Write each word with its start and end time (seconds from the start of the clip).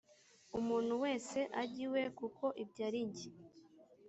umuntu 0.59 0.93
wese 1.03 1.39
ajye 1.61 1.81
iwe 1.87 2.01
kuko 2.17 2.45
ibyo 2.63 2.81
ari 2.87 3.01
jye 3.15 3.29